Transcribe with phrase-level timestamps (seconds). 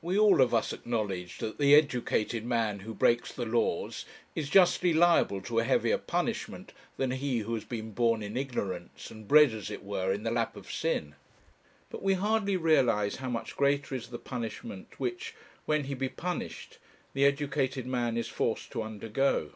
[0.00, 4.04] We all of us acknowledge that the educated man who breaks the laws
[4.34, 9.08] is justly liable to a heavier punishment than he who has been born in ignorance,
[9.12, 11.14] and bred, as it were, in the lap of sin;
[11.90, 15.32] but we hardly realize how much greater is the punishment which,
[15.64, 16.78] when he be punished,
[17.14, 19.52] the educated man is forced to undergo.